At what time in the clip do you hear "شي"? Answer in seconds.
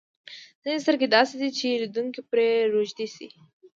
3.15-3.27